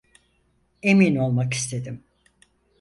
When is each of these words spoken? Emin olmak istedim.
Emin 0.83 1.15
olmak 1.15 1.53
istedim. 1.53 2.03